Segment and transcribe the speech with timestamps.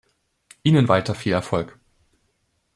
[0.63, 1.77] Ihnen weiter viel Erfolg.